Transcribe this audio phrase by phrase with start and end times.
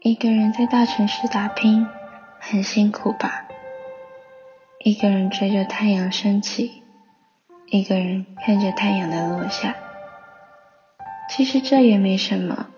[0.00, 1.88] 一个人在大城市打拼，
[2.38, 3.46] 很辛苦吧？
[4.78, 6.84] 一个人追着太阳升起，
[7.66, 9.74] 一个人看着太阳的落下。
[11.28, 12.68] 其实这也没什么，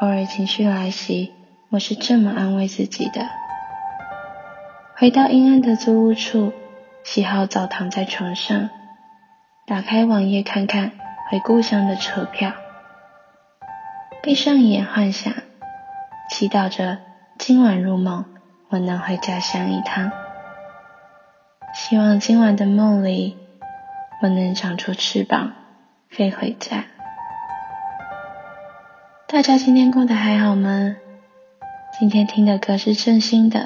[0.00, 1.32] 偶尔情绪来袭，
[1.70, 3.26] 我是这么安慰自己的。
[4.96, 6.52] 回到阴暗的租屋处，
[7.02, 8.68] 洗好澡躺在床上，
[9.66, 10.92] 打开网页看看
[11.30, 12.52] 回故乡的车票，
[14.22, 15.32] 闭上眼幻想。
[16.30, 16.98] 祈祷着
[17.38, 18.24] 今晚入梦，
[18.68, 20.10] 我能回家乡一趟。
[21.74, 23.36] 希望今晚的梦里，
[24.22, 25.52] 我能长出翅膀，
[26.08, 26.84] 飞回家。
[29.26, 30.96] 大家今天过得还好吗？
[31.98, 33.58] 今天听的歌是郑兴的《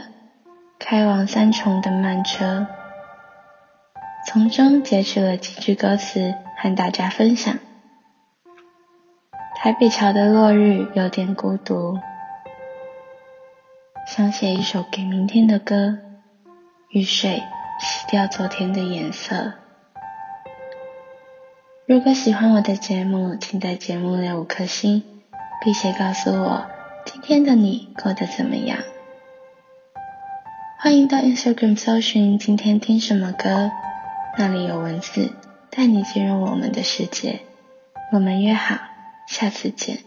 [0.78, 2.60] 开往三重的慢车》，
[4.26, 7.56] 从中截取了几句歌词和大家分享。
[9.54, 11.98] 台北桥的落日有点孤独。
[14.06, 15.98] 想写一首给明天的歌，
[16.90, 17.42] 雨水
[17.80, 19.54] 洗掉昨天的颜色。
[21.86, 25.02] 如果喜欢我的节目，请在节目留五颗星，
[25.62, 26.66] 并且告诉我
[27.06, 28.78] 今天的你过得怎么样。
[30.78, 33.72] 欢迎到 Instagram 搜寻今天听什么歌，
[34.36, 35.32] 那里有文字
[35.70, 37.40] 带你进入我们的世界。
[38.12, 38.76] 我们约好，
[39.26, 40.00] 下次见。